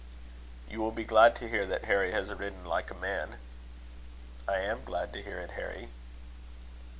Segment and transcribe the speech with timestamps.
[0.67, 3.35] "You will be glad to hear that Harry has ridden like a man."
[4.47, 5.89] "I am glad to hear it, Harry."